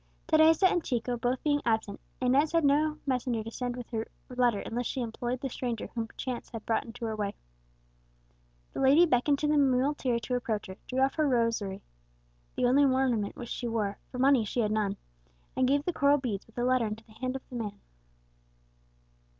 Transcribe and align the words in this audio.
Teresa 0.25 0.67
and 0.67 0.83
Chico 0.83 1.15
both 1.15 1.43
being 1.43 1.61
absent, 1.63 1.99
Inez 2.19 2.53
had 2.53 2.65
no 2.65 2.97
messenger 3.05 3.43
to 3.43 3.51
send 3.51 3.75
with 3.75 3.87
her 3.91 4.07
letter, 4.29 4.59
unless 4.61 4.87
she 4.87 4.99
employed 4.99 5.39
the 5.41 5.47
stranger 5.47 5.91
whom 5.93 6.07
chance 6.17 6.49
had 6.49 6.65
brought 6.65 6.85
into 6.85 7.05
her 7.05 7.15
way. 7.15 7.35
The 8.73 8.79
lady 8.81 9.05
beckoned 9.05 9.37
to 9.37 9.47
the 9.47 9.59
muleteer 9.59 10.17
to 10.17 10.33
approach 10.35 10.65
her, 10.65 10.77
drew 10.87 11.01
off 11.01 11.13
her 11.17 11.27
rosary 11.29 11.83
the 12.55 12.65
only 12.65 12.83
ornament 12.83 13.35
which 13.35 13.49
she 13.49 13.67
wore 13.67 13.99
for 14.11 14.17
money 14.17 14.43
she 14.43 14.61
had 14.61 14.71
none, 14.71 14.97
and 15.55 15.67
gave 15.67 15.85
the 15.85 15.93
coral 15.93 16.17
beads, 16.17 16.47
with 16.47 16.55
the 16.55 16.65
letter, 16.65 16.87
into 16.87 17.03
the 17.03 17.11
hand 17.11 17.35
of 17.35 17.47
the 17.49 17.55
man. 17.55 17.79